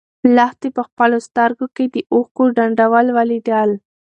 لښتې 0.35 0.69
په 0.77 0.81
خپلو 0.87 1.17
سترګو 1.27 1.65
کې 1.75 1.85
د 1.93 1.95
اوښکو 2.13 2.43
ډنډول 2.55 3.05
ولیدل. 3.17 3.69